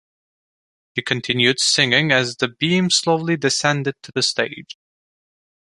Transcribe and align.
She 0.95 1.03
continued 1.03 1.59
singing 1.59 2.11
as 2.11 2.35
the 2.37 2.47
beam 2.47 2.89
slowly 2.89 3.37
descended 3.37 3.93
to 4.01 4.11
the 4.11 4.23
stage. 4.23 4.75